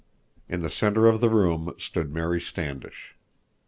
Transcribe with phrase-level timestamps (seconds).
[0.49, 3.13] In the center of the room stood Mary Standish.